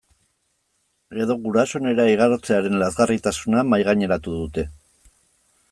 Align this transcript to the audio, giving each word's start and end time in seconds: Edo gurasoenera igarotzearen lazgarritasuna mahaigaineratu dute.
Edo 1.25 1.35
gurasoenera 1.43 2.07
igarotzearen 2.13 2.79
lazgarritasuna 2.85 3.65
mahaigaineratu 3.69 4.35
dute. 4.41 4.67